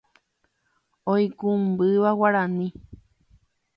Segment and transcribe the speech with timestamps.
[1.13, 2.67] oikũmbýva guarani